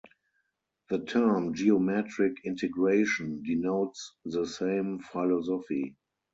[0.89, 5.95] The term "geometric integration" denotes the same philosophy.